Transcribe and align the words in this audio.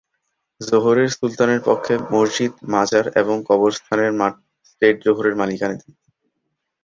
জোহরের 0.61 1.09
সুলতানের 1.09 1.61
পক্ষে 1.65 1.93
মসজিদ, 2.13 2.51
মাজার 2.73 3.05
এবং 3.15 3.35
কবরস্থানের 3.49 4.11
মাঠ 4.13 4.33
স্টেট 4.65 4.95
জোহরের 5.05 5.35
মালিকানাধীন। 5.35 5.91